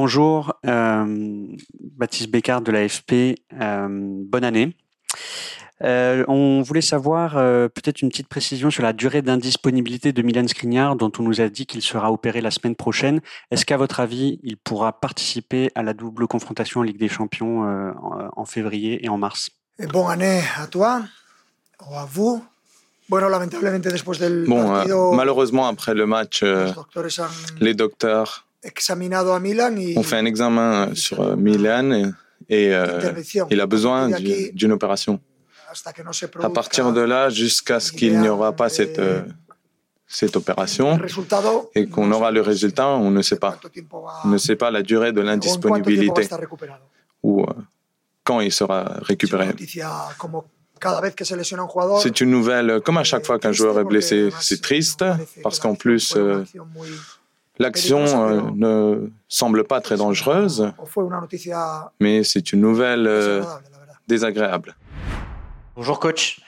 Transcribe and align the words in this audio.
bonjour. 0.00 0.54
Euh, 0.66 1.46
Baptiste 1.78 2.30
Bécard 2.30 2.62
de 2.62 2.72
l'AFP. 2.72 3.38
Euh, 3.60 3.86
bonne 3.90 4.44
année. 4.44 4.74
Euh, 5.82 6.24
on 6.26 6.62
voulait 6.62 6.80
savoir 6.80 7.34
peut-être 7.34 8.00
une 8.00 8.08
petite 8.08 8.28
précision 8.28 8.70
sur 8.70 8.82
la 8.82 8.94
durée 8.94 9.20
d'indisponibilité 9.20 10.14
de 10.14 10.22
Milan 10.22 10.48
Skriniar, 10.48 10.96
dont 10.96 11.12
on 11.18 11.22
nous 11.22 11.42
a 11.42 11.50
dit 11.50 11.66
qu'il 11.66 11.82
sera 11.82 12.10
opéré 12.12 12.40
la 12.40 12.50
semaine 12.50 12.76
prochaine. 12.76 13.20
Est-ce 13.50 13.66
qu'à 13.66 13.76
votre 13.76 14.00
avis, 14.00 14.40
il 14.42 14.56
pourra 14.56 14.98
participer 14.98 15.70
à 15.74 15.82
la 15.82 15.92
double 15.92 16.26
confrontation 16.26 16.80
en 16.80 16.82
Ligue 16.82 16.98
des 16.98 17.08
Champions 17.08 17.66
en, 18.34 18.44
février 18.46 19.04
et 19.04 19.10
en 19.10 19.18
mars? 19.18 19.50
Bonne 19.92 20.12
année 20.12 20.42
à 20.56 20.66
toi, 20.66 21.02
ou 21.86 21.94
à 21.94 22.06
vous. 22.10 22.42
Bon, 24.46 25.14
malheureusement, 25.14 25.66
après 25.66 25.92
le 25.92 26.06
match, 26.06 26.42
les 27.60 27.74
docteurs 27.74 28.46
on 29.96 30.02
fait 30.02 30.16
un 30.16 30.24
examen 30.26 30.94
sur 30.94 31.20
euh, 31.20 31.36
Milan 31.36 32.12
et, 32.48 32.74
euh, 32.74 33.12
il 33.50 33.60
a 33.60 33.66
besoin 33.66 34.10
d'une 34.52 34.72
opération. 34.72 35.20
À 36.42 36.50
partir 36.50 36.92
de 36.92 37.00
là, 37.00 37.30
jusqu'à 37.30 37.80
ce 37.80 37.92
qu'il 37.92 38.20
n'y 38.20 38.28
aura 38.28 38.52
pas 38.52 38.68
cette, 38.68 38.98
euh, 38.98 39.22
cette 40.06 40.36
opération 40.36 40.98
et 41.74 41.86
qu'on 41.86 42.10
aura 42.10 42.32
le 42.32 42.40
résultat, 42.40 42.88
on 42.88 43.10
ne 43.10 43.22
sait 43.22 43.38
pas. 43.38 43.58
On 44.24 44.28
ne 44.28 44.38
sait 44.38 44.56
pas 44.56 44.70
la 44.70 44.82
durée 44.82 45.12
de 45.12 45.20
l'indisponibilité 45.20 46.28
ou 47.22 47.46
quand 48.24 48.40
il 48.40 48.52
sera 48.52 48.96
récupéré. 49.02 49.54
C'est 52.02 52.20
une 52.20 52.30
nouvelle, 52.30 52.80
comme 52.80 52.98
à 52.98 53.04
chaque 53.04 53.26
fois 53.26 53.38
qu'un 53.38 53.52
joueur 53.52 53.78
est 53.78 53.84
blessé, 53.84 54.30
c'est 54.40 54.60
triste 54.60 55.04
parce 55.42 55.60
qu'en 55.60 55.74
plus, 55.74 56.16
L'action 57.60 58.06
euh, 58.06 58.40
ne 58.56 59.10
semble 59.28 59.64
pas 59.64 59.82
très 59.82 59.98
dangereuse, 59.98 60.72
mais 62.00 62.24
c'est 62.24 62.54
une 62.54 62.60
nouvelle 62.62 63.06
euh, 63.06 63.44
désagréable. 64.08 64.76
Bonjour 65.76 66.00
coach. 66.00 66.40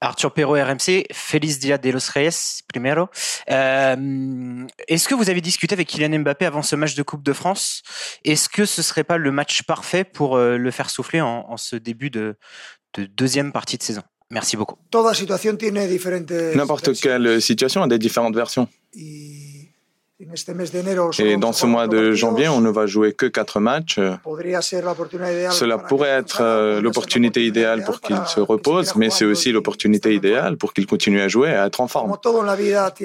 Arthur 0.00 0.32
Perrault, 0.32 0.54
RMC. 0.54 1.06
Feliz 1.12 1.60
Dia 1.60 1.78
de 1.78 1.90
los 1.90 2.10
Reyes, 2.12 2.62
primero. 2.66 3.08
Euh, 3.50 4.66
Est-ce 4.88 5.06
que 5.08 5.14
vous 5.14 5.30
avez 5.30 5.40
discuté 5.40 5.74
avec 5.74 5.86
Kylian 5.86 6.18
Mbappé 6.18 6.44
avant 6.44 6.62
ce 6.62 6.74
match 6.74 6.96
de 6.96 7.04
Coupe 7.04 7.22
de 7.22 7.32
France? 7.32 7.84
Est-ce 8.24 8.48
que 8.48 8.64
ce 8.64 8.82
serait 8.82 9.04
pas 9.04 9.16
le 9.16 9.30
match 9.30 9.62
parfait 9.62 10.02
pour 10.02 10.36
euh, 10.36 10.56
le 10.56 10.70
faire 10.72 10.90
souffler 10.90 11.20
en, 11.20 11.46
en 11.48 11.56
ce 11.56 11.76
début 11.76 12.10
de, 12.10 12.34
de, 12.94 13.04
deuxième 13.04 13.52
partie 13.52 13.78
de 13.78 13.82
saison? 13.84 14.02
Merci 14.30 14.56
beaucoup. 14.56 14.76
N'importe 16.54 16.92
quelle 17.00 17.40
situation 17.40 17.82
a 17.84 17.86
des 17.86 17.98
différentes 17.98 18.34
versions. 18.34 18.66
Et 20.20 21.36
dans 21.36 21.52
ce 21.52 21.64
mois 21.64 21.86
de 21.86 22.12
janvier, 22.12 22.48
on 22.48 22.60
ne 22.60 22.70
va 22.70 22.86
jouer 22.86 23.12
que 23.12 23.26
quatre 23.26 23.60
matchs. 23.60 24.00
Cela 24.00 25.78
pourrait 25.78 26.08
être 26.08 26.38
euh, 26.40 26.80
l'opportunité 26.80 27.46
idéale 27.46 27.84
pour 27.84 28.00
qu'il 28.00 28.16
se 28.26 28.40
repose, 28.40 28.96
mais 28.96 29.10
c'est 29.10 29.24
aussi 29.24 29.52
l'opportunité 29.52 30.12
idéale 30.16 30.56
pour 30.56 30.72
qu'il 30.74 30.86
continue 30.86 31.20
à 31.20 31.28
jouer 31.28 31.50
et 31.50 31.54
à 31.54 31.66
être 31.66 31.80
en 31.80 31.86
forme. 31.86 32.16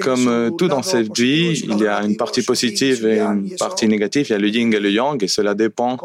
Comme 0.00 0.26
euh, 0.26 0.50
tout 0.50 0.66
dans 0.66 0.82
cette 0.82 1.16
vie, 1.16 1.52
il 1.64 1.78
y 1.78 1.86
a 1.86 2.02
une 2.02 2.16
partie 2.16 2.42
positive 2.42 3.06
et 3.06 3.20
une 3.20 3.54
partie 3.56 3.86
négative. 3.86 4.26
Il 4.30 4.32
y 4.32 4.34
a 4.34 4.38
le 4.38 4.48
yin 4.48 4.74
et 4.74 4.80
le 4.80 4.90
yang, 4.90 5.22
et 5.22 5.28
cela 5.28 5.54
dépend 5.54 5.96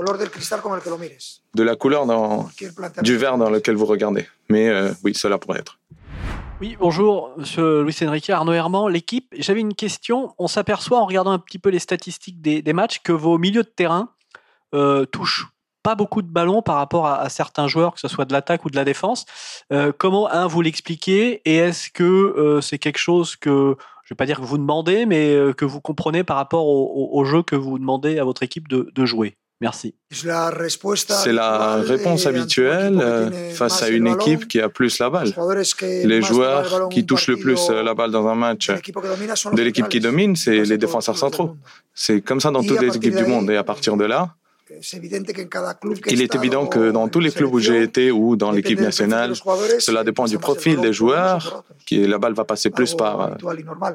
de 1.56 1.64
la 1.64 1.76
couleur 1.76 2.06
du 3.02 3.18
verre 3.18 3.38
dans 3.40 3.50
lequel 3.50 3.76
vous 3.76 3.88
regardez. 3.88 4.28
Mais 4.50 4.70
euh, 4.70 4.92
oui, 5.04 5.16
cela 5.16 5.40
pourrait 5.40 5.60
être. 5.60 5.80
Oui, 6.62 6.76
bonjour, 6.78 7.32
monsieur 7.38 7.84
Luis 7.84 7.96
Enrique, 8.02 8.30
Arnaud 8.30 8.52
Herman, 8.52 8.90
l'équipe. 8.90 9.34
J'avais 9.38 9.62
une 9.62 9.76
question. 9.76 10.36
On 10.38 10.50
s'aperçoit 10.50 11.00
en 11.00 11.06
regardant 11.06 11.32
un 11.32 11.40
petit 11.40 11.58
peu 11.58 11.70
les 11.70 11.80
statistiques 11.80 12.42
des, 12.42 12.74
matchs 12.74 13.00
que 13.00 13.14
vos 13.14 13.38
milieux 13.38 13.64
de 13.64 13.70
terrain 13.70 14.10
euh, 14.76 15.06
touchent 15.06 15.48
pas 15.84 15.96
beaucoup 15.96 16.22
de 16.22 16.28
ballons 16.28 16.62
par 16.62 16.76
rapport 16.76 17.08
à, 17.08 17.30
certains 17.30 17.70
joueurs, 17.70 17.94
que 17.94 18.02
ce 18.02 18.10
soit 18.10 18.26
de 18.26 18.34
l'attaque 18.34 18.66
ou 18.66 18.70
de 18.70 18.76
la 18.76 18.84
défense. 18.84 19.26
Euh, 19.72 19.94
comment, 19.98 20.30
un, 20.30 20.48
vous 20.48 20.62
l'expliquez 20.62 21.42
Et 21.46 21.56
est-ce 21.56 21.90
que 21.92 22.04
euh, 22.04 22.60
c'est 22.60 22.78
quelque 22.78 22.98
chose 22.98 23.38
que, 23.38 23.78
je 24.04 24.14
vais 24.14 24.18
pas 24.18 24.26
dire 24.26 24.42
que 24.42 24.46
vous 24.46 24.58
demandez, 24.58 25.06
mais 25.06 25.34
euh, 25.34 25.54
que 25.54 25.64
vous 25.64 25.80
comprenez 25.80 26.26
par 26.26 26.36
rapport 26.36 26.68
au, 26.68 27.24
jeu 27.24 27.42
que 27.42 27.56
vous 27.56 27.80
demandez 27.80 28.20
à 28.20 28.26
votre 28.26 28.44
équipe 28.44 28.68
de 28.68 29.06
jouer? 29.06 29.38
Merci. 29.62 29.94
C'est 30.10 31.34
la 31.34 31.76
réponse 31.76 32.26
habituelle 32.26 32.98
euh, 33.02 33.52
face 33.52 33.84
à 33.84 33.90
une 33.90 34.08
équipe 34.08 34.48
qui 34.48 34.62
a 34.62 34.70
plus 34.70 35.00
la 35.00 35.10
balle. 35.10 35.34
Les 35.82 36.22
joueurs 36.22 36.88
qui 36.90 37.06
touchent 37.06 37.28
le 37.28 37.36
plus 37.38 37.70
euh, 37.70 37.84
la 37.84 37.94
balle 37.94 38.12
dans 38.12 38.26
un 38.28 38.36
match 38.36 38.70
de 38.70 39.62
l'équipe 39.62 39.90
qui 39.90 40.00
domine, 40.00 40.38
c'est 40.38 40.64
les 40.64 40.78
défenseurs 40.78 41.18
centraux. 41.18 41.58
C'est 41.94 42.22
comme 42.22 42.40
ça 42.40 42.52
dans 42.52 42.64
toutes 42.64 42.82
les 42.82 42.96
équipes 42.96 43.16
du 43.16 43.26
monde. 43.26 43.50
Et 43.50 43.58
à 43.58 43.64
partir 43.64 43.98
de 43.98 44.06
là, 44.06 44.36
il 46.08 46.22
est 46.22 46.36
évident 46.36 46.68
que 46.68 46.92
dans 46.92 47.08
tous 47.08 47.20
les 47.20 47.32
clubs 47.32 47.54
où 47.54 47.60
j'ai 47.60 47.82
été 47.82 48.12
ou 48.12 48.36
dans 48.36 48.52
l'équipe 48.52 48.80
nationale, 48.80 49.34
cela 49.80 50.04
dépend 50.04 50.26
du 50.26 50.38
profil 50.38 50.80
des 50.80 50.94
joueurs, 50.94 51.64
qui 51.86 52.06
la 52.06 52.18
balle 52.20 52.34
va 52.34 52.46
passer 52.46 52.70
plus 52.70 52.94
par 52.94 53.22
euh, 53.22 53.30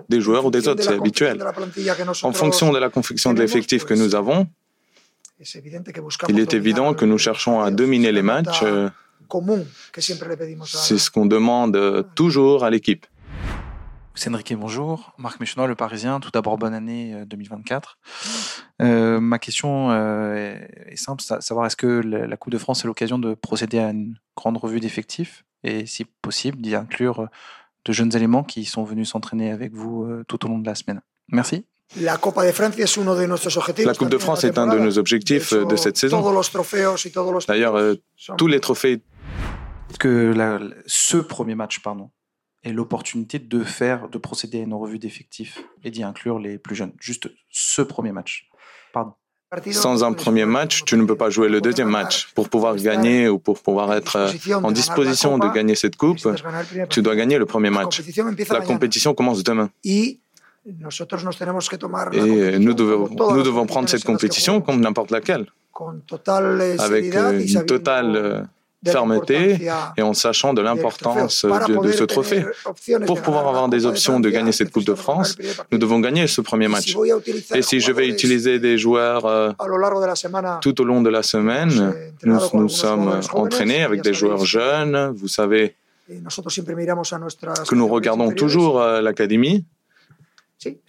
des 0.08 0.20
joueurs 0.20 0.44
ou 0.44 0.50
des 0.50 0.66
autres, 0.68 0.82
c'est 0.82 0.94
habituel. 0.94 1.44
En 2.22 2.32
fonction 2.32 2.72
de 2.72 2.78
la 2.78 2.88
confection 2.90 3.32
de 3.32 3.40
l'effectif 3.40 3.84
que 3.84 3.94
nous 3.94 4.14
avons, 4.14 4.48
il 6.28 6.38
est 6.38 6.54
évident 6.54 6.94
que 6.94 7.04
nous 7.04 7.18
cherchons 7.18 7.60
à 7.60 7.70
dominer 7.70 8.12
les 8.12 8.22
matchs. 8.22 8.62
Euh, 8.62 8.88
c'est 10.64 10.98
ce 10.98 11.10
qu'on 11.10 11.26
demande 11.26 11.76
euh, 11.76 12.02
toujours 12.14 12.64
à 12.64 12.70
l'équipe. 12.70 13.06
C'est 14.14 14.30
Enrique, 14.30 14.54
bonjour. 14.54 15.12
Marc 15.18 15.40
Méchenois, 15.40 15.66
le 15.66 15.74
Parisien. 15.74 16.20
Tout 16.20 16.30
d'abord, 16.30 16.56
bonne 16.56 16.74
année 16.74 17.24
2024. 17.26 17.98
Euh, 18.80 19.18
ma 19.18 19.40
question 19.40 19.92
est 19.92 20.94
simple, 20.94 21.20
savoir 21.20 21.66
est-ce 21.66 21.74
que 21.74 21.86
la 21.86 22.36
Coupe 22.36 22.52
de 22.52 22.58
France 22.58 22.84
est 22.84 22.86
l'occasion 22.86 23.18
de 23.18 23.34
procéder 23.34 23.80
à 23.80 23.90
une 23.90 24.16
grande 24.36 24.56
revue 24.56 24.78
d'effectifs 24.78 25.44
et, 25.64 25.84
si 25.86 26.04
possible, 26.04 26.58
d'y 26.58 26.76
inclure 26.76 27.28
de 27.84 27.92
jeunes 27.92 28.14
éléments 28.14 28.44
qui 28.44 28.64
sont 28.66 28.84
venus 28.84 29.08
s'entraîner 29.08 29.50
avec 29.50 29.72
vous 29.72 30.08
tout 30.28 30.44
au 30.46 30.48
long 30.48 30.60
de 30.60 30.66
la 30.66 30.76
semaine. 30.76 31.00
Merci. 31.28 31.64
La 31.96 32.16
Coupe 32.16 34.08
de 34.08 34.18
France 34.18 34.44
est 34.44 34.58
un 34.58 34.66
de 34.66 34.78
nos 34.78 34.98
objectifs 34.98 35.54
de 35.54 35.76
cette 35.76 35.96
saison. 35.96 36.22
D'ailleurs, 37.48 37.76
euh, 37.76 37.94
tous 38.36 38.46
les 38.46 38.60
trophées. 38.60 39.02
Que 39.98 40.34
ce 40.86 41.18
premier 41.18 41.54
match, 41.54 41.80
pardon, 41.80 42.10
est 42.64 42.72
l'opportunité 42.72 43.38
de 43.38 43.62
faire, 43.62 44.08
de 44.08 44.18
procéder 44.18 44.58
à 44.60 44.62
une 44.62 44.74
revue 44.74 44.98
d'effectifs 44.98 45.62
et 45.84 45.90
d'y 45.90 46.02
inclure 46.02 46.40
les 46.40 46.58
plus 46.58 46.74
jeunes. 46.74 46.92
Juste 46.98 47.30
ce 47.50 47.80
premier 47.82 48.10
match. 48.10 48.48
Pardon. 48.92 49.12
Sans 49.70 50.02
un 50.02 50.12
premier 50.12 50.46
match, 50.46 50.82
tu 50.84 50.96
ne 50.96 51.04
peux 51.04 51.16
pas 51.16 51.30
jouer 51.30 51.48
le 51.48 51.60
deuxième 51.60 51.88
match. 51.88 52.32
Pour 52.34 52.48
pouvoir 52.48 52.76
gagner 52.76 53.28
ou 53.28 53.38
pour 53.38 53.62
pouvoir 53.62 53.92
être 53.92 54.16
euh, 54.16 54.54
en 54.62 54.72
disposition 54.72 55.38
de 55.38 55.48
gagner 55.48 55.76
cette 55.76 55.96
coupe, 55.96 56.18
tu 56.90 57.02
dois 57.02 57.14
gagner 57.14 57.38
le 57.38 57.46
premier 57.46 57.70
match. 57.70 58.02
La 58.50 58.60
compétition 58.62 59.14
commence 59.14 59.44
demain. 59.44 59.70
Et 59.84 60.20
nous 62.58 62.74
devons, 62.74 63.08
nous 63.34 63.42
devons 63.42 63.66
prendre 63.66 63.88
cette 63.88 64.04
compétition 64.04 64.60
comme 64.60 64.80
n'importe 64.80 65.10
laquelle, 65.10 65.46
avec 66.78 67.14
euh, 67.14 67.40
une 67.40 67.66
totale 67.66 68.16
euh, 68.16 68.40
fermeté 68.86 69.58
et 69.96 70.02
en 70.02 70.14
sachant 70.14 70.54
de 70.54 70.62
l'importance 70.62 71.44
de, 71.44 71.92
ce 71.92 72.04
trophée. 72.04 72.46
Pour 73.06 73.20
pouvoir 73.20 73.48
avoir 73.48 73.68
des 73.68 73.84
options 73.84 74.20
de 74.20 74.30
gagner 74.30 74.52
cette 74.52 74.70
Coupe 74.70 74.84
de 74.84 74.94
France, 74.94 75.36
nous 75.70 75.78
devons 75.78 76.00
gagner 76.00 76.26
ce 76.26 76.40
premier 76.40 76.68
match. 76.68 76.96
Et 77.54 77.60
si 77.60 77.80
je 77.80 77.92
vais 77.92 78.08
utiliser 78.08 78.58
des 78.58 78.78
joueurs 78.78 79.26
euh, 79.26 79.52
tout 80.62 80.80
au 80.80 80.84
long 80.84 81.02
de 81.02 81.10
la 81.10 81.22
semaine, 81.22 81.92
nous 82.24 82.38
nous 82.54 82.68
sommes 82.70 83.20
entraînés 83.34 83.82
avec 83.82 84.00
des 84.00 84.14
joueurs 84.14 84.46
jeunes. 84.46 85.12
Vous 85.14 85.28
savez 85.28 85.74
que 86.08 87.74
nous 87.74 87.88
regardons 87.88 88.30
toujours 88.32 88.80
l'académie 88.80 89.66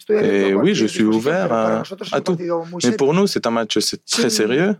et 0.08 0.54
oui, 0.54 0.74
je 0.74 0.86
suis 0.86 1.04
ouvert 1.04 1.52
à, 1.52 1.82
tout. 2.20 2.36
Mais 2.84 2.92
pour 2.92 3.14
nous, 3.14 3.26
c'est 3.26 3.46
un 3.46 3.50
match 3.50 3.78
très 4.10 4.30
sérieux. 4.30 4.76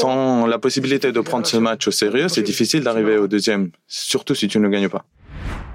Sans 0.00 0.46
la 0.46 0.58
possibilité 0.58 1.12
de 1.12 1.20
prendre 1.20 1.46
ce 1.46 1.56
match 1.56 1.88
au 1.88 1.90
sérieux, 1.90 2.28
c'est 2.28 2.42
difficile 2.42 2.82
d'arriver 2.82 3.18
au 3.18 3.28
deuxième, 3.28 3.70
surtout 3.86 4.34
si 4.34 4.48
tu 4.48 4.58
ne 4.58 4.68
gagnes 4.68 4.88
pas. 4.88 5.04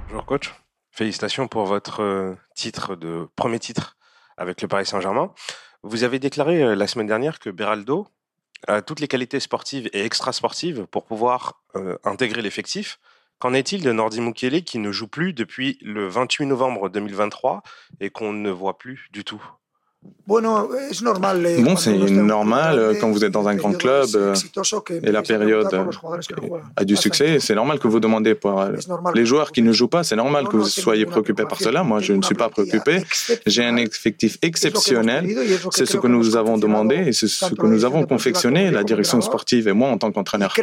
Bonjour 0.08 0.26
coach, 0.26 0.54
félicitations 0.92 1.48
pour 1.48 1.66
votre 1.66 2.02
euh, 2.02 2.36
titre 2.54 2.96
de 2.96 3.28
premier 3.36 3.60
titre 3.60 3.96
avec 4.36 4.62
le 4.62 4.68
Paris 4.68 4.86
Saint-Germain. 4.86 5.34
Vous 5.84 6.04
avez 6.04 6.20
déclaré 6.20 6.62
euh, 6.62 6.76
la 6.76 6.88
semaine 6.88 7.08
dernière 7.08 7.40
que 7.40 7.50
Beraldo 7.50 8.08
a 8.68 8.82
toutes 8.82 9.00
les 9.00 9.08
qualités 9.08 9.40
sportives 9.40 9.90
et 9.94 10.04
extrasportives 10.04 10.86
pour 10.88 11.06
pouvoir 11.06 11.64
euh, 11.76 11.98
intégrer 12.04 12.42
l'effectif. 12.42 13.00
Qu'en 13.42 13.56
est-il 13.56 13.82
de 13.82 13.92
Nordi 13.92 14.22
Mukele 14.22 14.64
qui 14.64 14.78
ne 14.78 14.92
joue 14.92 15.08
plus 15.08 15.34
depuis 15.34 15.80
le 15.82 16.08
28 16.08 16.46
novembre 16.46 16.90
2023 16.90 17.64
et 18.00 18.12
qu'on 18.12 18.34
ne 18.34 18.52
voit 18.52 18.78
plus 18.78 19.10
du 19.12 19.24
tout? 19.24 19.44
Bon, 20.28 21.76
c'est 21.76 21.98
normal 21.98 22.80
euh, 22.80 22.94
quand 23.00 23.12
vous 23.12 23.26
êtes 23.26 23.32
dans 23.32 23.48
un 23.48 23.56
grand 23.56 23.74
club 23.74 24.08
euh, 24.16 24.34
et 25.04 25.12
la 25.12 25.22
période 25.22 25.68
a 26.76 26.86
du 26.86 26.96
succès. 26.96 27.40
C'est 27.40 27.54
normal 27.54 27.80
que 27.80 27.88
vous 27.88 28.00
demandez 28.00 28.34
pour 28.34 28.62
euh, 28.62 28.72
les 29.14 29.26
joueurs 29.26 29.52
qui 29.52 29.62
ne 29.62 29.74
jouent 29.74 29.90
pas. 29.90 30.04
C'est 30.04 30.16
normal 30.16 30.48
que 30.48 30.56
vous 30.58 30.66
soyez 30.66 31.06
préoccupé 31.06 31.44
par 31.44 31.60
cela. 31.60 31.84
Moi, 31.84 32.00
je 32.00 32.14
ne 32.14 32.22
suis 32.22 32.36
pas 32.36 32.50
préoccupé. 32.50 33.04
J'ai 33.46 33.66
un 33.66 33.76
effectif 33.76 34.38
exceptionnel. 34.42 35.28
C'est 35.72 35.86
ce 35.86 35.98
que 35.98 36.08
nous 36.08 36.36
avons 36.38 36.58
demandé 36.58 36.96
et 36.96 37.14
c'est 37.14 37.28
ce 37.28 37.54
que 37.54 37.66
nous 37.66 37.84
avons 37.84 38.06
confectionné, 38.06 38.72
la 38.72 38.84
direction 38.84 39.20
sportive 39.22 39.68
et 39.68 39.74
moi 39.74 39.90
en 39.90 39.98
tant 39.98 40.12
qu'entraîneur. 40.12 40.54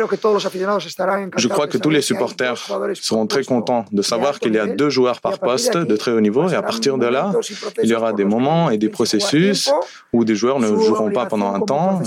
Je 1.37 1.49
crois 1.49 1.67
que 1.67 1.79
tous 1.79 1.91
les 1.91 2.03
supporters 2.03 2.57
seront 2.95 3.27
très 3.27 3.45
contents 3.45 3.85
de 3.93 4.03
savoir 4.03 4.41
qu'il 4.41 4.55
y 4.55 4.59
a 4.59 4.67
deux 4.67 4.91
joueurs 4.91 5.21
par 5.21 5.39
poste 5.39 5.77
de 5.77 5.97
très 5.97 6.13
haut 6.13 6.21
niveau 6.21 6.49
et 6.49 6.55
à 6.55 6.63
partir 6.63 6.97
de 6.97 7.07
là, 7.07 7.33
il 7.83 7.89
y 7.89 7.95
aura 7.95 8.13
des 8.13 8.25
moments 8.25 8.71
et 8.71 8.79
des 8.79 8.89
processus 8.89 9.28
où 10.13 10.25
des 10.25 10.35
joueurs 10.35 10.61
ne 10.61 10.69
joueront 10.69 11.11
pas 11.11 11.27
pendant 11.27 11.53
un 11.53 11.61
temps. 11.61 12.03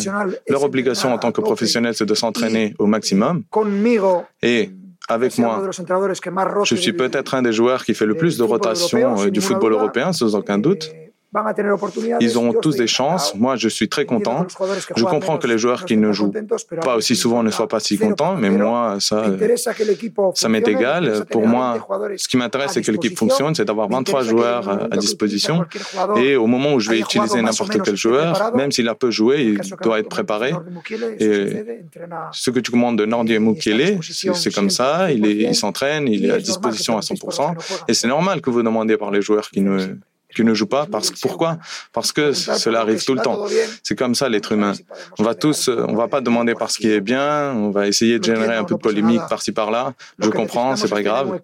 Leur 0.47 0.63
obligation 0.63 1.13
en 1.13 1.17
tant 1.17 1.31
que 1.31 1.41
professionnel, 1.41 1.93
c'est 1.95 2.05
de 2.05 2.13
s'entraîner 2.13 2.75
au 2.79 2.85
maximum. 2.85 3.43
Et 4.41 4.71
avec 5.09 5.37
moi, 5.37 5.69
je 6.63 6.75
suis 6.75 6.93
peut-être 6.93 7.35
un 7.35 7.41
des 7.41 7.53
joueurs 7.53 7.83
qui 7.83 7.93
fait 7.93 8.05
le 8.05 8.15
plus 8.15 8.37
de 8.37 8.43
rotation 8.43 9.27
du 9.27 9.41
football 9.41 9.73
européen, 9.73 10.13
sans 10.13 10.35
aucun 10.35 10.57
doute. 10.57 10.91
Ils 12.19 12.37
auront 12.37 12.53
tous 12.53 12.75
des 12.75 12.87
chances. 12.87 13.33
Moi, 13.35 13.55
je 13.55 13.69
suis 13.69 13.87
très 13.87 14.05
content. 14.05 14.45
Je 14.95 15.05
comprends 15.05 15.37
que 15.37 15.47
les 15.47 15.57
joueurs 15.57 15.85
qui 15.85 15.95
ne 15.97 16.11
jouent 16.11 16.33
pas 16.81 16.95
aussi 16.95 17.15
souvent 17.15 17.43
ne 17.43 17.51
soient 17.51 17.67
pas 17.67 17.79
si 17.79 17.97
contents, 17.97 18.35
mais 18.35 18.49
moi, 18.49 18.97
ça, 18.99 19.25
ça 20.35 20.49
m'est 20.49 20.67
égal. 20.67 21.25
Pour 21.29 21.47
moi, 21.47 21.87
ce 22.17 22.27
qui 22.27 22.37
m'intéresse, 22.37 22.71
c'est 22.73 22.81
que 22.81 22.91
l'équipe 22.91 23.17
fonctionne, 23.17 23.55
c'est 23.55 23.65
d'avoir 23.65 23.87
23 23.89 24.23
joueurs 24.23 24.87
à 24.91 24.97
disposition. 24.97 25.65
Et 26.17 26.35
au 26.35 26.47
moment 26.47 26.73
où 26.73 26.79
je 26.79 26.89
vais 26.89 26.99
utiliser 26.99 27.41
n'importe 27.41 27.81
quel 27.81 27.95
joueur, 27.95 28.55
même 28.55 28.71
s'il 28.71 28.87
a 28.89 28.95
peu 28.95 29.11
joué, 29.11 29.43
il 29.43 29.61
doit 29.83 29.99
être 29.99 30.09
préparé. 30.09 30.53
Et 31.19 31.63
ce 32.31 32.51
que 32.51 32.59
tu 32.59 32.71
commandes 32.71 32.97
de 32.97 33.05
Nordi 33.05 33.37
Mukele, 33.39 33.99
c'est 34.01 34.53
comme 34.53 34.69
ça. 34.69 35.11
Il 35.11 35.55
s'entraîne, 35.55 36.07
il, 36.07 36.21
il 36.21 36.25
est 36.25 36.31
à 36.31 36.37
disposition 36.37 36.97
à 36.97 37.01
100%. 37.01 37.55
Et 37.87 37.93
c'est 37.93 38.07
normal 38.07 38.41
que 38.41 38.49
vous 38.49 38.61
demandiez 38.61 38.97
par 38.97 39.11
les 39.11 39.21
joueurs 39.21 39.49
qui 39.49 39.61
ne 39.61 39.95
qui 40.35 40.43
ne 40.43 40.53
joue 40.53 40.65
pas. 40.65 40.85
Parce, 40.85 41.11
pourquoi? 41.11 41.57
Parce 41.93 42.11
que 42.11 42.33
cela 42.33 42.81
arrive 42.81 43.03
tout 43.03 43.13
le 43.13 43.21
temps. 43.21 43.45
C'est 43.83 43.95
comme 43.95 44.15
ça 44.15 44.29
l'être 44.29 44.51
humain. 44.51 44.73
On 45.19 45.23
va 45.23 45.35
tous, 45.35 45.69
on 45.69 45.95
va 45.95 46.07
pas 46.07 46.21
demander 46.21 46.55
par 46.55 46.71
ce 46.71 46.79
qui 46.79 46.91
est 46.91 47.01
bien, 47.01 47.53
on 47.53 47.69
va 47.71 47.87
essayer 47.87 48.19
de 48.19 48.23
générer 48.23 48.55
un 48.55 48.63
peu 48.63 48.75
de 48.75 48.79
polémique 48.79 49.21
par-ci 49.29 49.51
par-là. 49.51 49.93
Je 50.19 50.29
comprends, 50.29 50.75
c'est 50.75 50.89
pas 50.89 51.03
grave. 51.03 51.39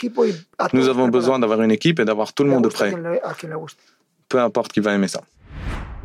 Nous 0.73 0.87
avons 0.89 1.07
besoin 1.07 1.39
d'avoir 1.39 1.61
une 1.61 1.71
équipe 1.71 1.99
et 1.99 2.05
d'avoir 2.05 2.33
tout 2.33 2.43
le 2.43 2.49
monde 2.49 2.67
prêt. 2.71 2.93
Peu 4.29 4.39
importe 4.39 4.73
qui 4.73 4.79
va 4.79 4.93
aimer 4.93 5.07
ça. 5.07 5.21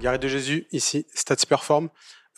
Gareth 0.01 0.23
de 0.23 0.29
Jésus, 0.29 0.67
ici, 0.73 1.07
Stats 1.15 1.47
Perform. 1.49 1.89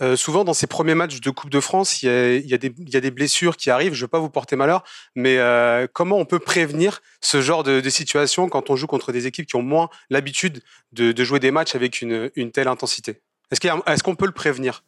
Euh, 0.02 0.16
souvent, 0.16 0.44
dans 0.44 0.54
ces 0.54 0.66
premiers 0.66 0.94
matchs 0.94 1.20
de 1.20 1.30
Coupe 1.30 1.50
de 1.50 1.60
France, 1.60 2.02
il 2.02 2.08
y 2.08 2.54
a, 2.54 2.58
des, 2.58 3.10
blessures 3.10 3.56
qui 3.56 3.70
arrivent. 3.70 3.94
Je 3.94 4.00
ne 4.00 4.04
veux 4.04 4.08
pas 4.08 4.18
vous 4.18 4.30
porter 4.30 4.56
malheur, 4.56 4.82
mais 5.14 5.38
euh, 5.38 5.86
comment 5.92 6.18
on 6.18 6.24
peut 6.24 6.40
prévenir 6.40 7.00
ce 7.20 7.40
genre 7.40 7.62
de, 7.62 7.88
situation 7.88 8.48
quand 8.48 8.70
on 8.70 8.76
joue 8.76 8.86
contre 8.86 9.12
des 9.12 9.26
équipes 9.26 9.46
qui 9.46 9.56
ont 9.56 9.62
moins 9.62 9.88
l'habitude 10.10 10.62
de, 10.92 11.24
jouer 11.24 11.38
des 11.38 11.50
matchs 11.50 11.74
avec 11.74 12.02
une, 12.02 12.30
telle 12.52 12.68
intensité? 12.68 13.20
Est-ce 13.50 14.02
qu'on 14.02 14.16
peut 14.16 14.26
le 14.26 14.32
prévenir? 14.32 14.82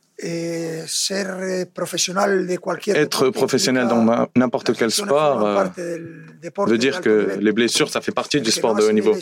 Être 2.88 3.30
professionnel 3.30 3.86
dans 3.86 4.28
n'importe 4.34 4.74
quel 4.74 4.90
sport 4.90 5.44
euh, 5.44 5.66
veut 6.66 6.78
dire 6.78 7.02
que 7.02 7.36
les 7.38 7.52
blessures, 7.52 7.90
ça 7.90 8.00
fait 8.00 8.12
partie 8.12 8.40
du 8.40 8.50
sport 8.50 8.74
de 8.74 8.82
haut 8.82 8.92
niveau. 8.92 9.14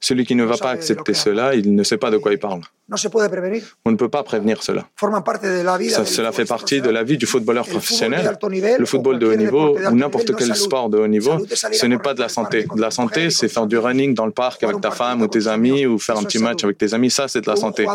Celui 0.00 0.26
qui 0.26 0.36
ne 0.36 0.44
va 0.44 0.56
pas 0.56 0.70
accepter 0.70 1.14
cela, 1.14 1.54
il 1.54 1.74
ne 1.74 1.82
sait 1.82 1.96
pas 1.96 2.10
de 2.10 2.18
quoi 2.18 2.32
il 2.32 2.38
parle. 2.38 2.60
On 3.84 3.90
ne 3.90 3.96
peut 3.96 4.08
pas 4.08 4.22
prévenir 4.22 4.62
cela. 4.62 4.86
cela 6.04 6.32
fait 6.32 6.44
partie 6.44 6.80
de 6.80 6.90
la 6.90 7.04
vie 7.04 7.18
du 7.18 7.26
footballeur 7.26 7.66
professionnel. 7.66 8.36
Le 8.78 8.84
football 8.84 9.18
de 9.18 9.26
haut 9.26 9.36
niveau 9.36 9.78
ou 9.78 9.94
n'importe 9.94 10.34
quel 10.36 10.54
sport 10.56 10.88
de 10.88 10.98
haut 10.98 11.08
niveau, 11.08 11.46
ce 11.48 11.86
n'est 11.86 11.98
pas 11.98 12.14
de 12.14 12.20
la 12.20 12.28
santé. 12.28 12.66
De 12.74 12.80
la 12.80 12.90
santé, 12.90 13.30
c'est 13.30 13.48
faire 13.48 13.66
du 13.66 13.78
running 13.78 14.14
dans 14.14 14.26
le 14.26 14.32
parc 14.32 14.62
avec 14.62 14.80
ta 14.80 14.90
femme 14.90 15.22
ou 15.22 15.28
tes 15.28 15.46
amis 15.46 15.86
ou 15.86 15.98
faire 15.98 16.16
un 16.16 16.24
petit 16.24 16.38
match 16.38 16.64
avec 16.64 16.78
tes 16.78 16.94
amis. 16.94 17.10
Ça, 17.10 17.28
c'est 17.28 17.40
de 17.40 17.50
la 17.50 17.56
santé. 17.56 17.86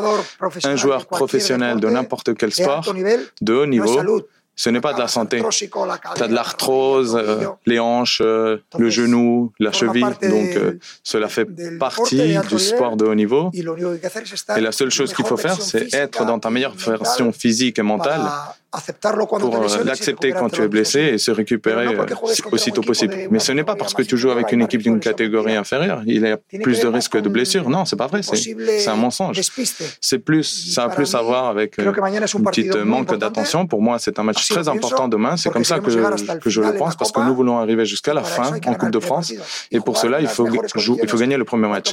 Un 0.63 0.75
joueur 0.75 1.05
professionnel 1.05 1.79
de 1.79 1.84
n'importe 1.89 2.35
quel 2.35 2.51
sport 2.51 2.93
de 3.41 3.53
haut 3.53 3.65
niveau 3.65 4.21
ce 4.55 4.69
n'est 4.69 4.81
pas 4.81 4.93
de 4.93 4.99
la 4.99 5.07
santé. 5.07 5.41
Tu 5.51 6.23
as 6.23 6.27
de 6.27 6.33
l'arthrose, 6.33 7.15
euh, 7.15 7.47
les 7.65 7.79
hanches, 7.79 8.21
euh, 8.23 8.57
le 8.77 8.89
genou, 8.89 9.51
la 9.59 9.71
cheville. 9.71 10.03
Donc, 10.03 10.55
euh, 10.55 10.79
cela 11.03 11.27
fait 11.27 11.45
partie 11.77 12.37
du 12.49 12.59
sport 12.59 12.95
de 12.95 13.05
haut 13.05 13.15
niveau. 13.15 13.51
Et 13.53 14.61
la 14.61 14.71
seule 14.71 14.91
chose 14.91 15.13
qu'il 15.13 15.25
faut 15.25 15.37
faire, 15.37 15.61
c'est 15.61 15.93
être 15.93 16.25
dans 16.25 16.39
ta 16.39 16.49
meilleure 16.49 16.75
version 16.75 17.31
physique 17.31 17.79
et 17.79 17.83
mentale 17.83 18.21
pour 19.39 19.65
l'accepter 19.85 20.31
quand 20.31 20.49
tu 20.49 20.61
es 20.61 20.67
blessé 20.67 20.99
et 20.99 21.17
se 21.17 21.31
récupérer 21.31 21.87
aussitôt 22.51 22.81
possible. 22.81 23.15
Mais 23.31 23.39
ce 23.39 23.51
n'est 23.51 23.63
pas 23.63 23.75
parce 23.75 23.93
que 23.93 24.03
tu 24.03 24.17
joues 24.17 24.31
avec 24.31 24.51
une 24.51 24.61
équipe 24.61 24.81
d'une 24.81 24.99
catégorie 24.99 25.55
inférieure, 25.55 26.01
il 26.05 26.21
y 26.21 26.27
a 26.27 26.37
plus 26.63 26.79
de 26.79 26.87
risques 26.87 27.17
de 27.17 27.29
blessure. 27.29 27.69
Non, 27.69 27.85
c'est 27.85 27.95
pas 27.95 28.07
vrai, 28.07 28.21
c'est 28.23 28.87
un 28.87 28.95
mensonge. 28.95 29.39
C'est 30.01 30.19
plus, 30.19 30.73
ça 30.73 30.85
a 30.85 30.89
plus 30.89 31.13
à 31.15 31.21
voir 31.21 31.45
avec 31.47 31.79
un 31.79 31.91
petit 31.91 32.69
manque 32.83 33.15
d'attention. 33.17 33.67
Pour 33.67 33.81
moi, 33.81 33.99
c'est 33.99 34.19
un 34.19 34.23
match 34.23 34.47
très 34.47 34.67
important 34.67 35.07
demain. 35.07 35.37
C'est 35.37 35.49
comme 35.49 35.65
ça 35.65 35.79
que, 35.79 36.39
que 36.39 36.49
je 36.49 36.61
le 36.61 36.73
pense, 36.73 36.95
parce 36.95 37.11
que 37.11 37.21
nous 37.21 37.35
voulons 37.35 37.57
arriver 37.57 37.85
jusqu'à 37.85 38.13
la 38.13 38.23
fin 38.23 38.51
en 38.65 38.73
Coupe 38.75 38.91
de 38.91 38.99
France. 38.99 39.33
Et 39.71 39.79
pour 39.79 39.97
cela, 39.97 40.21
il 40.21 40.27
faut, 40.27 40.47
il 40.47 41.09
faut 41.09 41.17
gagner 41.17 41.37
le 41.37 41.45
premier 41.45 41.67
match. 41.67 41.91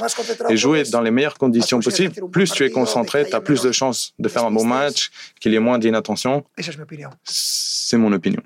Et 0.49 0.57
jouer 0.57 0.83
dans 0.91 1.01
les 1.01 1.11
meilleures 1.11 1.37
conditions 1.37 1.79
possibles. 1.79 2.13
Plus 2.31 2.51
tu 2.51 2.65
es 2.65 2.69
concentré, 2.69 3.25
tu 3.27 3.35
as 3.35 3.41
plus 3.41 3.61
de 3.61 3.71
chances 3.71 4.13
de 4.19 4.29
faire 4.29 4.45
un 4.45 4.51
bon 4.51 4.65
match, 4.65 5.11
qu'il 5.39 5.51
y 5.53 5.55
ait 5.55 5.59
moins 5.59 5.79
d'inattention. 5.79 6.43
C'est 7.23 7.97
mon 7.97 8.11
opinion. 8.11 8.41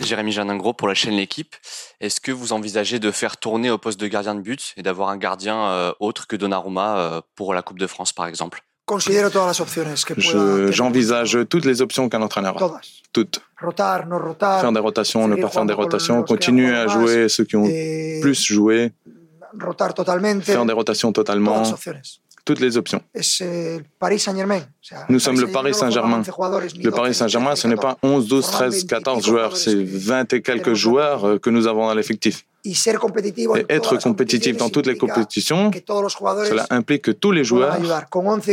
Jérémy 0.00 0.32
Janingro 0.32 0.72
pour 0.72 0.88
la 0.88 0.94
chaîne 0.94 1.14
L'équipe. 1.14 1.54
Est-ce 2.00 2.20
que 2.20 2.32
vous 2.32 2.52
envisagez 2.52 2.98
de 2.98 3.10
faire 3.10 3.36
tourner 3.36 3.70
au 3.70 3.78
poste 3.78 4.00
de 4.00 4.08
gardien 4.08 4.34
de 4.34 4.40
but 4.40 4.74
et 4.76 4.82
d'avoir 4.82 5.08
un 5.08 5.16
gardien 5.16 5.56
euh, 5.68 5.92
autre 6.00 6.26
que 6.26 6.36
Donnarumma 6.36 6.98
euh, 6.98 7.20
pour 7.36 7.54
la 7.54 7.62
Coupe 7.62 7.78
de 7.78 7.86
France, 7.86 8.12
par 8.12 8.26
exemple? 8.26 8.62
J'envisage 10.70 11.38
toutes 11.48 11.64
les 11.64 11.80
options 11.80 12.08
qu'un 12.08 12.20
entraîneur 12.22 12.62
a. 12.62 12.80
Toutes. 13.12 13.40
Faire 14.60 14.72
des 14.72 14.80
rotations, 14.80 15.26
ne 15.28 15.36
pas 15.36 15.48
faire 15.48 15.64
des 15.64 15.72
rotations, 15.72 16.22
continuer 16.22 16.74
à 16.74 16.86
jouer 16.88 17.28
ceux 17.28 17.44
qui 17.44 17.56
ont 17.56 17.64
plus 18.20 18.42
joué. 18.44 18.92
Faire 20.42 20.66
des 20.66 20.72
rotations 20.72 21.12
totalement 21.12 21.62
toutes 22.44 22.60
les 22.60 22.76
options. 22.76 23.00
Nous 25.08 25.18
sommes 25.18 25.40
le 25.40 25.46
Paris 25.48 25.74
Saint-Germain. 25.74 26.22
Le 26.82 26.90
Paris 26.90 27.14
Saint-Germain, 27.14 27.56
ce 27.56 27.68
n'est 27.68 27.76
pas 27.76 27.96
11, 28.02 28.28
12, 28.28 28.46
13, 28.46 28.84
14 28.86 29.24
joueurs, 29.24 29.56
c'est 29.56 29.82
20 29.82 30.32
et 30.34 30.42
quelques 30.42 30.74
joueurs 30.74 31.24
euh, 31.24 31.38
que 31.38 31.50
nous 31.50 31.66
avons 31.66 31.86
dans 31.86 31.94
l'effectif. 31.94 32.44
Et 32.64 32.72
être 33.68 33.96
compétitif 33.98 34.56
dans 34.56 34.70
toutes 34.70 34.86
les 34.86 34.96
compétitions, 34.96 35.70
cela 35.70 36.66
implique 36.70 37.02
que 37.02 37.10
tous 37.10 37.30
les 37.30 37.44
joueurs 37.44 37.76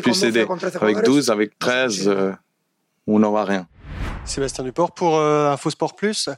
puissent 0.02 0.24
aider. 0.24 0.46
Avec 0.82 1.04
12, 1.04 1.30
avec 1.30 1.58
13, 1.58 2.08
euh, 2.08 2.32
on 3.08 3.20
n'aura 3.20 3.46
rien. 3.46 3.68
Sébastien 4.26 4.64
Duport 4.64 4.94
pour 4.94 5.18
euh, 5.18 5.52
InfoSport 5.52 5.96
Plus. 5.96 6.30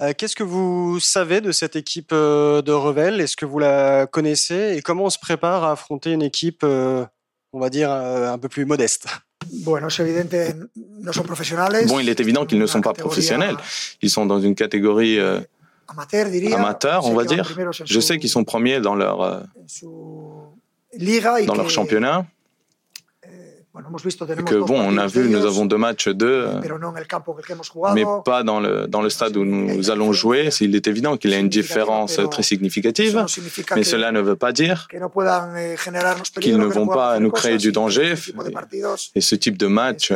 Euh, 0.00 0.12
qu'est-ce 0.16 0.34
que 0.34 0.42
vous 0.42 0.98
savez 1.00 1.40
de 1.40 1.52
cette 1.52 1.76
équipe 1.76 2.10
euh, 2.12 2.62
de 2.62 2.72
Revel? 2.72 3.20
Est-ce 3.20 3.36
que 3.36 3.44
vous 3.46 3.58
la 3.58 4.06
connaissez? 4.06 4.74
Et 4.76 4.82
comment 4.82 5.04
on 5.04 5.10
se 5.10 5.18
prépare 5.18 5.64
à 5.64 5.72
affronter 5.72 6.12
une 6.12 6.22
équipe, 6.22 6.64
on 6.64 7.60
va 7.60 7.70
dire, 7.70 7.90
un 7.90 8.38
peu 8.38 8.48
plus 8.48 8.64
modeste? 8.64 9.06
Bon, 11.86 12.00
il 12.00 12.08
est 12.08 12.20
évident 12.20 12.46
qu'ils 12.46 12.58
ne 12.58 12.66
sont 12.66 12.80
pas 12.80 12.94
professionnels. 12.94 13.56
Ils 14.02 14.10
sont 14.10 14.26
dans 14.26 14.40
une 14.40 14.54
catégorie 14.54 15.18
amateur, 16.52 17.06
on 17.06 17.14
va 17.14 17.24
dire. 17.24 17.54
Je 17.84 18.00
sais 18.00 18.18
qu'ils 18.18 18.30
sont 18.30 18.44
premiers 18.44 18.80
dans 18.80 18.94
leur, 18.94 19.46
dans 21.46 21.54
leur 21.54 21.70
championnat 21.70 22.26
que 24.46 24.56
bon, 24.56 24.80
on 24.80 24.96
a 24.96 25.06
vu, 25.06 25.28
nous 25.28 25.44
avons 25.44 25.66
deux 25.66 25.76
matchs 25.76 26.08
d'eux, 26.08 26.46
mais 27.94 28.04
pas 28.24 28.42
dans 28.42 28.60
le, 28.60 28.86
dans 28.86 29.02
le 29.02 29.10
stade 29.10 29.36
où 29.36 29.44
nous 29.44 29.90
allons 29.90 30.12
jouer. 30.12 30.48
Il 30.60 30.74
est 30.74 30.86
évident 30.86 31.16
qu'il 31.16 31.30
y 31.30 31.34
a 31.34 31.38
une 31.38 31.48
différence 31.48 32.20
très 32.30 32.42
significative, 32.42 33.24
mais 33.74 33.84
cela 33.84 34.12
ne 34.12 34.20
veut 34.20 34.36
pas 34.36 34.52
dire 34.52 34.88
eh, 34.92 35.00
qu'ils 36.40 36.58
ne 36.58 36.66
vont 36.66 36.86
pas 36.86 37.18
nous 37.18 37.30
créer 37.30 37.58
du 37.58 37.72
danger. 37.72 38.14
Et 39.14 39.20
ce 39.20 39.34
type 39.34 39.58
de 39.58 39.66
match, 39.66 40.12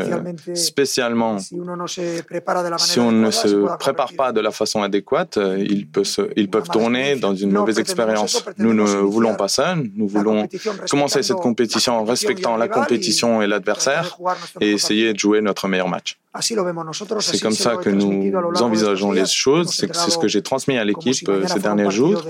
spécialement 0.54 1.38
si 1.38 3.00
on 3.00 3.12
ne 3.12 3.30
se 3.30 3.76
prépare 3.76 4.12
pas 4.16 4.32
de 4.32 4.40
la 4.40 4.50
façon 4.50 4.82
adéquate, 4.82 5.38
ils 5.58 5.86
peuvent, 5.86 6.30
ils 6.36 6.48
peuvent 6.48 6.68
tourner 6.68 7.16
dans 7.16 7.34
une 7.34 7.52
mauvaise 7.52 7.78
expérience. 7.78 8.44
Nous 8.58 8.72
ne 8.72 8.84
voulons 8.84 9.34
pas 9.34 9.48
ça. 9.48 9.76
Nous 9.94 10.08
voulons 10.08 10.48
commencer 10.88 11.22
cette 11.22 11.36
compétition 11.36 11.94
en 11.98 12.04
respectant 12.04 12.56
la 12.56 12.68
compétition 12.68 13.42
et 13.42 13.49
l'adversaire 13.50 14.18
et 14.60 14.70
essayer 14.70 15.12
de 15.12 15.18
jouer 15.18 15.40
notre 15.40 15.68
meilleur 15.68 15.88
match. 15.88 16.18
C'est 16.40 17.40
comme 17.40 17.52
ça 17.52 17.76
que 17.76 17.90
nous 17.90 18.32
envisageons 18.62 19.10
les 19.12 19.26
choses. 19.26 19.70
C'est 19.74 19.92
ce 19.94 20.18
que 20.18 20.28
j'ai 20.28 20.42
transmis 20.42 20.78
à 20.78 20.84
l'équipe 20.84 21.28
euh, 21.28 21.46
ces 21.46 21.58
derniers 21.58 21.90
jours. 21.90 22.22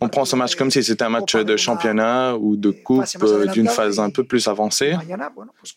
On 0.00 0.08
prend 0.08 0.24
ce 0.24 0.36
match 0.36 0.54
comme 0.54 0.70
si 0.70 0.84
c'était 0.84 1.04
un 1.04 1.08
match 1.08 1.34
de 1.34 1.56
championnat 1.56 2.36
ou 2.36 2.56
de 2.56 2.70
coupe 2.70 3.04
euh, 3.22 3.46
d'une 3.46 3.68
phase 3.68 3.98
un 3.98 4.10
peu 4.10 4.24
plus 4.24 4.46
avancée. 4.48 4.96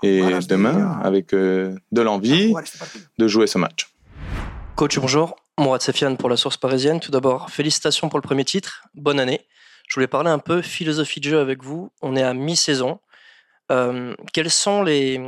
Et 0.04 0.22
demain, 0.48 1.00
avec 1.02 1.34
euh, 1.34 1.76
de 1.92 2.02
l'envie 2.02 2.54
de 3.18 3.28
jouer 3.28 3.48
ce 3.48 3.58
match. 3.58 3.90
Coach, 4.76 5.00
bonjour. 5.00 5.36
Mourad 5.58 5.82
Sefiane 5.82 6.18
pour 6.18 6.30
la 6.30 6.38
source 6.38 6.58
parisienne. 6.58 7.00
Tout 7.00 7.12
d'abord, 7.12 7.50
félicitations 7.50 8.10
pour 8.10 8.20
le 8.20 8.24
premier 8.24 8.46
titre. 8.46 8.84
Bonne 8.94 9.20
année. 9.20 9.42
Je 9.88 9.96
voulais 9.96 10.08
parler 10.08 10.30
un 10.30 10.40
peu 10.40 10.62
philosophie 10.62 11.22
de 11.22 11.30
jeu 11.30 11.40
avec 11.40 11.64
vous. 11.64 11.90
On 12.02 12.16
est 12.16 12.22
à 12.22 12.34
mi-saison. 12.34 13.00
Euh, 13.72 14.16
quelles 14.34 14.50
sont 14.50 14.82
les, 14.84 15.20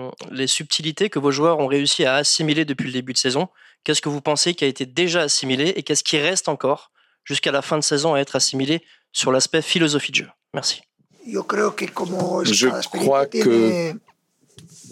subtilités 0.47 1.09
que 1.09 1.19
vos 1.19 1.31
joueurs 1.31 1.59
ont 1.59 1.67
réussi 1.67 2.05
à 2.05 2.15
assimiler 2.15 2.65
depuis 2.65 2.85
le 2.85 2.93
début 2.93 3.13
de 3.13 3.17
saison? 3.17 3.49
Qu'est-ce 3.83 4.01
que 4.01 4.09
vous 4.09 4.21
pensez 4.21 4.53
qui 4.53 4.63
a 4.65 4.67
été 4.67 4.85
déjà 4.85 5.21
assimilé 5.21 5.73
et 5.75 5.83
qu'est-ce 5.83 6.03
qui 6.03 6.17
reste 6.17 6.49
encore 6.49 6.91
jusqu'à 7.23 7.51
la 7.51 7.61
fin 7.61 7.77
de 7.77 7.83
saison 7.83 8.13
à 8.13 8.19
être 8.19 8.35
assimilé 8.35 8.81
sur 9.11 9.31
l'aspect 9.31 9.61
philosophie 9.61 10.11
de 10.11 10.17
jeu? 10.17 10.27
Merci. 10.53 10.81
Je 11.25 12.67
crois 12.97 13.25
que 13.25 13.93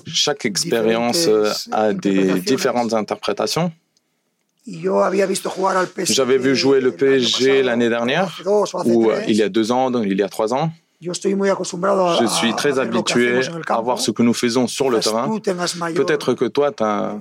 chaque 0.06 0.46
expérience 0.46 1.30
a 1.72 1.94
des 1.94 2.39
différentes 2.42 2.94
interprétations. 2.94 3.72
J'avais 6.04 6.38
vu 6.38 6.56
jouer 6.56 6.82
le 6.82 6.92
PSG 6.92 7.63
l'année 7.63 7.88
dernière, 7.89 8.42
ou 8.86 9.10
il 9.27 9.36
y 9.36 9.42
a 9.42 9.50
deux 9.50 9.72
ans, 9.72 9.92
il 10.04 10.18
y 10.18 10.24
a 10.24 10.30
trois 10.30 10.54
ans. 10.54 10.72
Je 11.00 12.25
suis 12.27 12.54
très 12.56 12.80
habitué 12.80 13.42
à 13.68 13.82
voir 13.82 14.00
ce 14.00 14.12
que 14.12 14.24
nous 14.24 14.34
faisons 14.34 14.68
sur 14.68 14.89
le 14.89 15.00
terrain. 15.00 15.39
Peut-être 15.94 16.34
que 16.34 16.46
toi, 16.46 16.72
tu 16.72 16.84
as 16.84 17.20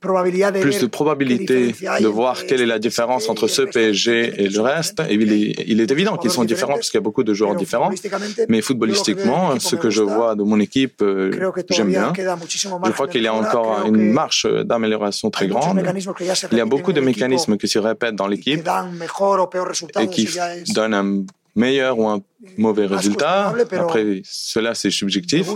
plus 0.00 0.80
de 0.80 0.86
probabilité 0.86 1.74
de 2.00 2.06
voir 2.06 2.44
quelle 2.46 2.60
est 2.60 2.66
la 2.66 2.78
différence 2.78 3.28
entre 3.28 3.48
ce 3.48 3.62
PSG 3.62 4.42
et 4.42 4.48
le 4.48 4.60
reste. 4.60 5.00
Et 5.08 5.14
il, 5.14 5.80
est, 5.80 5.90
évident 5.90 6.16
qu'ils 6.16 6.30
sont 6.30 6.44
différents 6.44 6.74
parce 6.74 6.90
qu'il 6.90 6.98
y 6.98 7.02
a 7.02 7.02
beaucoup 7.02 7.24
de 7.24 7.34
joueurs 7.34 7.56
différents. 7.56 7.90
Mais 8.48 8.60
footballistiquement, 8.60 9.58
ce 9.58 9.76
que 9.76 9.90
je 9.90 10.02
vois 10.02 10.34
de 10.34 10.42
mon 10.42 10.60
équipe, 10.60 11.00
euh, 11.02 11.52
j'aime 11.70 11.88
bien. 11.88 12.12
Je 12.16 12.90
crois 12.90 13.08
qu'il 13.08 13.22
y 13.22 13.26
a 13.26 13.34
encore 13.34 13.86
une 13.86 14.12
marche 14.12 14.46
d'amélioration 14.46 15.30
très 15.30 15.48
grande. 15.48 15.82
Il 16.52 16.58
y 16.58 16.60
a 16.60 16.66
beaucoup 16.66 16.92
de 16.92 17.00
mécanismes 17.00 17.56
qui 17.56 17.68
se 17.68 17.78
répètent 17.78 18.16
dans 18.16 18.28
l'équipe 18.28 18.68
et 20.00 20.08
qui 20.08 20.28
donnent 20.74 20.94
un 20.94 21.24
meilleur 21.56 21.98
ou 21.98 22.06
un 22.06 22.20
mauvais 22.58 22.86
résultat. 22.86 23.54
Après, 23.72 24.22
cela, 24.24 24.74
c'est 24.74 24.90
subjectif. 24.90 25.48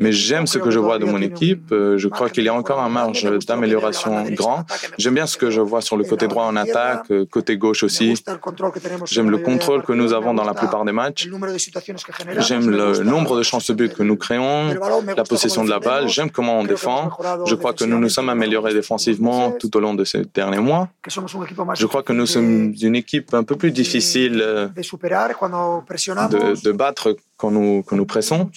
Mais 0.00 0.12
j'aime 0.12 0.46
ce 0.46 0.58
que 0.58 0.70
je 0.70 0.78
vois 0.78 0.98
de 0.98 1.04
mon 1.04 1.20
équipe. 1.20 1.72
Euh, 1.72 1.98
je 1.98 2.08
crois 2.08 2.30
qu'il 2.30 2.44
y 2.44 2.48
a 2.48 2.54
encore 2.54 2.80
un 2.80 2.88
marge 2.88 3.24
d'amélioration 3.46 4.24
grand. 4.30 4.64
J'aime 4.98 5.14
bien 5.14 5.26
ce 5.26 5.36
que 5.36 5.50
je 5.50 5.60
vois 5.60 5.80
sur 5.80 5.96
le 5.96 6.04
côté 6.04 6.28
droit 6.28 6.44
en 6.44 6.56
attaque, 6.56 7.10
euh, 7.10 7.26
côté 7.26 7.56
gauche 7.56 7.82
aussi. 7.82 8.14
J'aime 9.06 9.30
le 9.30 9.38
contrôle 9.38 9.82
que 9.82 9.92
nous 9.92 10.12
avons 10.12 10.34
dans 10.34 10.44
la 10.44 10.54
plupart 10.54 10.84
des 10.84 10.92
matchs. 10.92 11.28
J'aime 12.38 12.70
le 12.70 13.02
nombre 13.02 13.36
de 13.36 13.42
chances 13.42 13.68
de 13.70 13.74
but 13.74 13.94
que 13.94 14.02
nous 14.02 14.16
créons, 14.16 14.74
la 15.16 15.24
possession 15.24 15.64
de 15.64 15.70
la 15.70 15.80
balle. 15.80 16.08
J'aime 16.08 16.30
comment 16.30 16.60
on 16.60 16.64
défend. 16.64 17.10
Je 17.46 17.54
crois 17.54 17.72
que 17.72 17.84
nous 17.84 17.98
nous 17.98 18.08
sommes 18.08 18.28
améliorés 18.28 18.74
défensivement 18.74 19.52
tout 19.52 19.74
au 19.76 19.80
long 19.80 19.94
de 19.94 20.04
ces 20.04 20.22
derniers 20.34 20.58
mois. 20.58 20.88
Je 21.08 21.86
crois 21.86 22.02
que 22.02 22.12
nous 22.12 22.26
sommes 22.26 22.74
une 22.80 22.96
équipe 22.96 23.34
un 23.34 23.44
peu 23.44 23.56
plus 23.56 23.70
difficile 23.70 24.42
de, 26.14 26.72
battre 26.72 27.16
quand 27.36 27.50
nous, 27.50 27.82
quand 27.82 27.96
nous 27.96 28.06
pressons. 28.06 28.50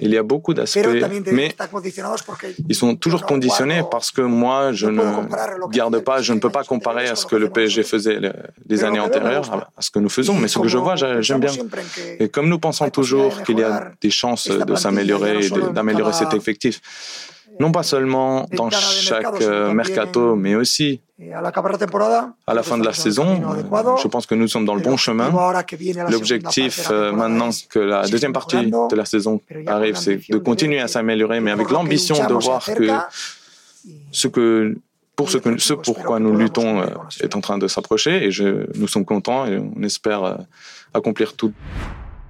Il 0.00 0.10
y 0.10 0.16
a 0.16 0.22
beaucoup 0.22 0.54
d'aspects, 0.54 0.80
mais 1.32 1.54
ils 2.68 2.74
sont 2.74 2.96
toujours 2.96 3.24
conditionnés 3.26 3.82
parce 3.90 4.10
que 4.10 4.22
moi, 4.22 4.72
je 4.72 4.86
ne 4.86 5.02
garde 5.70 5.98
pas, 6.00 6.22
je 6.22 6.32
ne 6.32 6.40
peux 6.40 6.50
pas 6.50 6.64
comparer 6.64 7.08
à 7.08 7.16
ce 7.16 7.26
que 7.26 7.36
le 7.36 7.50
PSG 7.50 7.82
faisait 7.82 8.18
les 8.68 8.84
années 8.84 9.00
antérieures, 9.00 9.70
à 9.76 9.82
ce 9.82 9.90
que 9.90 9.98
nous 9.98 10.08
faisons, 10.08 10.34
mais 10.34 10.48
ce 10.48 10.58
que 10.58 10.68
je 10.68 10.78
vois, 10.78 10.96
j'aime 10.96 11.40
bien. 11.40 11.52
Et 12.18 12.28
comme 12.28 12.48
nous 12.48 12.58
pensons 12.58 12.88
toujours 12.90 13.42
qu'il 13.42 13.58
y 13.58 13.64
a 13.64 13.90
des 14.00 14.10
chances 14.10 14.48
de 14.48 14.74
s'améliorer 14.74 15.48
d'améliorer 15.72 16.12
cet 16.12 16.34
effectif, 16.34 16.80
non 17.60 17.72
pas 17.72 17.82
seulement 17.82 18.46
dans 18.52 18.70
chaque 18.70 19.42
euh, 19.42 19.72
mercato, 19.72 20.34
mais 20.34 20.54
aussi 20.54 21.00
à 21.34 21.42
la 22.54 22.62
fin 22.62 22.78
de 22.78 22.84
la 22.84 22.94
saison. 22.94 23.42
Je 24.02 24.08
pense 24.08 24.24
que 24.24 24.34
nous 24.34 24.48
sommes 24.48 24.64
dans 24.64 24.74
le 24.74 24.80
bon 24.80 24.96
chemin. 24.96 25.30
L'objectif 26.08 26.88
euh, 26.90 27.12
maintenant 27.12 27.50
que 27.68 27.78
la 27.78 28.08
deuxième 28.08 28.32
partie 28.32 28.70
de 28.70 28.96
la 28.96 29.04
saison 29.04 29.40
arrive, 29.66 29.96
c'est 29.96 30.20
de 30.28 30.38
continuer 30.38 30.80
à 30.80 30.88
s'améliorer, 30.88 31.40
mais 31.40 31.50
avec 31.50 31.70
l'ambition 31.70 32.16
de 32.26 32.32
voir 32.32 32.64
que 32.64 32.88
ce 34.10 34.28
que 34.28 34.76
pour 35.16 35.30
ce, 35.30 35.36
que, 35.36 35.58
ce 35.58 35.74
pourquoi 35.74 36.18
nous 36.18 36.34
luttons 36.34 36.80
euh, 36.80 36.86
est 37.20 37.36
en 37.36 37.42
train 37.42 37.58
de 37.58 37.68
s'approcher 37.68 38.24
et 38.24 38.30
je, 38.30 38.66
nous 38.78 38.88
sommes 38.88 39.04
contents 39.04 39.44
et 39.44 39.58
on 39.58 39.82
espère 39.82 40.38
accomplir 40.94 41.34
tout. 41.34 41.52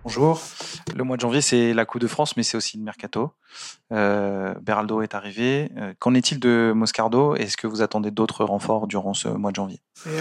Bonjour. 0.02 0.40
Le 0.97 1.04
mois 1.04 1.16
de 1.16 1.21
janvier, 1.21 1.42
c'est 1.42 1.75
la 1.75 1.85
Coupe 1.85 2.00
de 2.00 2.07
France, 2.07 2.35
mais 2.37 2.42
c'est 2.42 2.57
aussi 2.57 2.78
le 2.78 2.83
mercato. 2.83 3.33
Euh, 3.92 4.54
Beraldo 4.62 5.02
est 5.02 5.14
arrivé. 5.14 5.71
Euh, 5.76 5.92
qu'en 5.99 6.14
est-il 6.14 6.40
de 6.40 6.73
Moscardo? 6.75 7.35
Est-ce 7.35 7.59
que 7.59 7.66
vous 7.66 7.83
attendez 7.83 8.11
d'autres 8.11 8.45
renforts 8.45 8.87
durant 8.87 9.12
ce 9.12 9.28
mois 9.28 9.50
de 9.50 9.57
janvier? 9.57 9.80
Le 10.07 10.12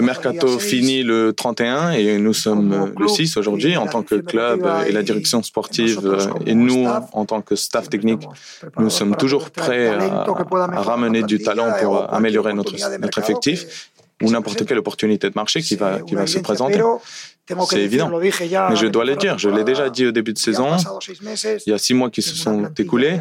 mercato 0.00 0.58
finit 0.58 1.02
le 1.02 1.34
31 1.34 1.90
et 1.90 2.18
nous 2.18 2.32
sommes 2.32 2.94
le 2.98 3.08
6 3.08 3.36
aujourd'hui 3.36 3.76
en 3.76 3.86
tant 3.86 4.02
que 4.02 4.14
club 4.14 4.66
et 4.86 4.92
la 4.92 5.02
direction 5.02 5.42
sportive 5.42 6.00
et 6.46 6.54
nous 6.54 6.86
en 6.86 7.26
tant 7.26 7.42
que 7.42 7.54
staff 7.54 7.90
technique. 7.90 8.26
Nous 8.78 8.88
sommes 8.88 9.16
toujours 9.16 9.50
prêts 9.50 9.88
à, 9.88 10.24
à 10.24 10.82
ramener 10.82 11.22
du 11.22 11.42
talent 11.42 11.70
pour 11.80 12.14
améliorer 12.14 12.54
notre, 12.54 12.72
notre 12.98 13.18
effectif 13.18 13.90
ou 14.22 14.30
n'importe 14.30 14.64
quelle 14.66 14.78
opportunité 14.78 15.28
de 15.28 15.34
marché 15.34 15.60
qui 15.60 15.76
va, 15.76 16.00
qui 16.00 16.14
va 16.14 16.26
se 16.26 16.38
présenter. 16.38 16.80
C'est 17.68 17.82
évident. 17.82 18.08
Mais 18.08 18.76
je 18.76 18.86
dois 18.86 19.04
le 19.04 19.16
dire, 19.16 19.38
je 19.38 19.48
l'ai 19.48 19.64
déjà 19.64 19.90
dit 19.90 20.06
au 20.06 20.12
début 20.12 20.32
de 20.32 20.38
saison, 20.38 20.76
il 21.66 21.70
y 21.70 21.72
a 21.72 21.78
six 21.78 21.92
mois 21.94 22.08
qui 22.08 22.22
se 22.22 22.34
sont 22.34 22.70
écoulés, 22.78 23.20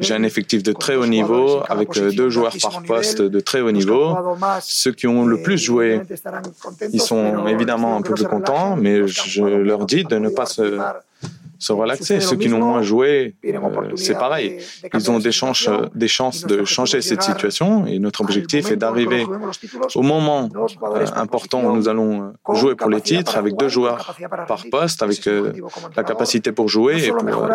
j'ai 0.00 0.14
un 0.14 0.22
effectif 0.22 0.62
de 0.62 0.72
très 0.72 0.96
haut 0.96 1.06
niveau 1.06 1.62
avec 1.68 1.96
euh, 1.96 2.10
deux 2.10 2.30
joueurs 2.30 2.56
par 2.62 2.82
poste 2.82 3.20
de 3.20 3.40
très 3.40 3.60
haut 3.60 3.70
niveau. 3.70 4.16
Ceux 4.62 4.92
qui 4.92 5.06
ont 5.06 5.24
le 5.24 5.42
plus 5.42 5.58
joué, 5.58 6.00
ils 6.92 7.00
sont 7.00 7.46
évidemment 7.46 7.96
un 7.96 8.02
peu 8.02 8.14
plus 8.14 8.24
contents, 8.24 8.76
mais 8.76 9.06
je 9.06 9.42
leur 9.42 9.84
dis 9.84 10.04
de 10.04 10.16
ne 10.18 10.28
pas 10.28 10.46
se 10.46 10.78
se 11.58 11.72
relaxer. 11.72 12.20
Ceux 12.20 12.36
qui 12.36 12.48
n'ont 12.48 12.64
moins 12.64 12.82
joué, 12.82 13.34
euh, 13.44 13.96
c'est 13.96 14.18
pareil. 14.18 14.58
Ils 14.94 15.10
ont 15.10 15.18
des 15.18 15.32
chances, 15.32 15.68
des 15.94 16.08
chances 16.08 16.44
de 16.46 16.64
changer 16.64 17.00
cette 17.00 17.22
situation 17.22 17.86
et 17.86 17.98
notre 17.98 18.20
objectif 18.20 18.70
est 18.70 18.76
d'arriver 18.76 19.26
au 19.94 20.02
moment 20.02 20.48
euh, 20.54 21.06
important 21.16 21.62
où 21.64 21.76
nous 21.76 21.88
allons 21.88 22.32
euh, 22.48 22.54
jouer 22.54 22.74
pour 22.74 22.90
les 22.90 23.00
titres 23.00 23.36
avec 23.36 23.56
deux 23.56 23.68
joueurs 23.68 24.16
par 24.46 24.64
poste, 24.70 25.02
avec 25.02 25.28
la 25.96 26.04
capacité 26.04 26.52
pour 26.52 26.68
jouer 26.68 27.06
et 27.06 27.10
pour, 27.10 27.48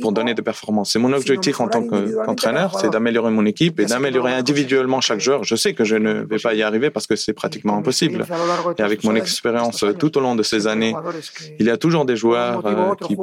pour 0.00 0.12
donner 0.12 0.34
des 0.34 0.42
performances. 0.42 0.92
C'est 0.92 0.98
mon 0.98 1.12
objectif 1.12 1.60
en 1.60 1.68
tant 1.68 1.82
qu'entraîneur, 1.82 2.78
c'est 2.78 2.90
d'améliorer 2.90 3.30
mon 3.30 3.46
équipe 3.46 3.80
et 3.80 3.86
d'améliorer 3.86 4.32
individuellement 4.32 5.00
chaque 5.00 5.20
joueur. 5.20 5.44
Je 5.44 5.56
sais 5.56 5.74
que 5.74 5.84
je 5.84 5.96
ne 5.96 6.22
vais 6.22 6.38
pas 6.38 6.54
y 6.54 6.62
arriver 6.62 6.90
parce 6.90 7.06
que 7.06 7.16
c'est 7.16 7.32
pratiquement 7.32 7.76
impossible. 7.76 8.24
Et 8.78 8.82
avec 8.82 9.02
mon 9.04 9.14
expérience 9.14 9.84
tout 9.98 10.16
au 10.18 10.20
long 10.20 10.34
de 10.36 10.42
ces 10.42 10.66
années, 10.66 10.94
il 11.58 11.66
y 11.66 11.70
a 11.70 11.76
toujours 11.76 12.04
des 12.04 12.16
joueurs 12.16 12.62
qui 13.00 13.16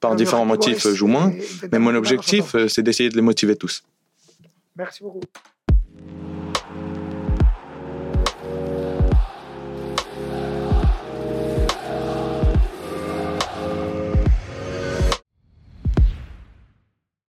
par 0.00 0.14
différents 0.14 0.44
motifs, 0.44 0.86
jouent 0.88 1.06
moins. 1.06 1.32
Mais 1.72 1.78
mon 1.78 1.94
objectif, 1.94 2.54
c'est 2.68 2.82
d'essayer 2.82 3.08
de 3.10 3.16
les 3.16 3.22
motiver 3.22 3.56
tous. 3.56 3.82
Merci 4.76 5.02
beaucoup. 5.02 5.20